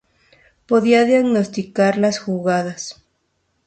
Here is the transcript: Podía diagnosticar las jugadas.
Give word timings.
Podía 0.65 1.05
diagnosticar 1.05 1.99
las 1.99 2.17
jugadas. 2.17 3.03